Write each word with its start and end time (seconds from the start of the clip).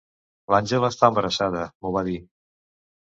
L'Angela 0.53 0.87
està 0.93 1.09
embarassada, 1.13 1.65
m'ho 1.83 1.91
va 1.99 2.03
dir. 2.09 2.17